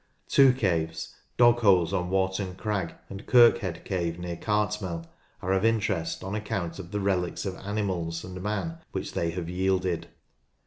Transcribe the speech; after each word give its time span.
Two 0.27 0.51
caves, 0.51 1.13
Dogholes 1.37 1.93
on 1.93 2.09
Warton 2.09 2.55
Crag 2.55 2.95
and 3.07 3.23
Kirkhead 3.27 3.85
Cave 3.85 4.17
near 4.17 4.35
Cartmel, 4.35 5.05
are 5.43 5.53
of 5.53 5.63
interest 5.63 6.23
on 6.23 6.33
account 6.33 6.79
of 6.79 6.89
the 6.89 6.99
relics 6.99 7.45
of 7.45 7.55
animals 7.57 8.23
and 8.23 8.41
man 8.41 8.79
which 8.93 9.13
they 9.13 9.29
have 9.29 9.47
yielded. 9.47 10.07